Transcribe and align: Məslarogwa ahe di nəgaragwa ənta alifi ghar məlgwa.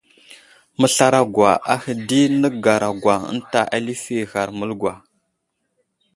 Məslarogwa 0.79 1.51
ahe 1.73 1.91
di 2.07 2.21
nəgaragwa 2.41 3.15
ənta 3.31 3.59
alifi 3.75 4.17
ghar 4.31 4.49
məlgwa. 4.57 4.93